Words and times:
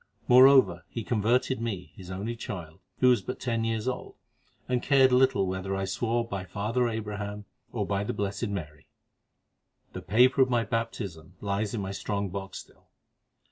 Moreover, 0.27 0.83
he 0.89 1.03
converted 1.03 1.61
me, 1.61 1.93
his 1.95 2.09
only 2.09 2.35
child, 2.35 2.79
who 3.01 3.09
was 3.09 3.21
but 3.21 3.39
ten 3.39 3.63
years 3.63 3.87
old, 3.87 4.15
and 4.67 4.81
cared 4.81 5.11
little 5.11 5.45
whether 5.45 5.75
I 5.75 5.85
swore 5.85 6.27
by 6.27 6.43
'Father 6.43 6.89
Abraham' 6.89 7.45
or 7.71 7.85
by 7.85 8.03
the 8.03 8.11
'Blessed 8.11 8.47
Mary.' 8.47 8.87
The 9.93 10.01
paper 10.01 10.41
of 10.41 10.49
my 10.49 10.63
baptism 10.63 11.35
lies 11.39 11.75
in 11.75 11.81
my 11.81 11.91
strong 11.91 12.29
box 12.31 12.57
still. 12.57 12.87